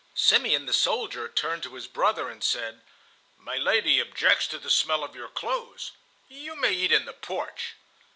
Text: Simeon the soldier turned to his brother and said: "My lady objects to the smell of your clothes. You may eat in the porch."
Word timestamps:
Simeon 0.15 0.65
the 0.65 0.73
soldier 0.73 1.29
turned 1.29 1.61
to 1.61 1.75
his 1.75 1.85
brother 1.85 2.27
and 2.27 2.43
said: 2.43 2.81
"My 3.37 3.55
lady 3.55 3.99
objects 4.01 4.47
to 4.47 4.57
the 4.57 4.71
smell 4.71 5.03
of 5.03 5.13
your 5.15 5.29
clothes. 5.29 5.91
You 6.27 6.55
may 6.55 6.71
eat 6.71 6.91
in 6.91 7.05
the 7.05 7.13
porch." 7.13 7.75